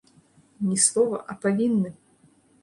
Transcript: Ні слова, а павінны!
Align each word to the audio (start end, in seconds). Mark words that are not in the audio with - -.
Ні 0.69 0.77
слова, 0.85 1.19
а 1.29 1.37
павінны! 1.45 1.89